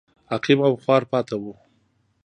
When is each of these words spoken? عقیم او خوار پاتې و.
عقیم 0.35 0.59
او 0.67 0.73
خوار 0.83 1.03
پاتې 1.11 1.35
و. 1.41 1.43